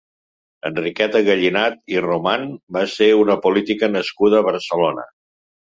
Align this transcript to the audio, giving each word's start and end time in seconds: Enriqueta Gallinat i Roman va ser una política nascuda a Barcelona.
Enriqueta 0.69 1.21
Gallinat 1.27 1.77
i 1.95 2.01
Roman 2.07 2.47
va 2.79 2.85
ser 2.97 3.11
una 3.23 3.39
política 3.47 3.91
nascuda 4.01 4.41
a 4.41 4.49
Barcelona. 4.53 5.07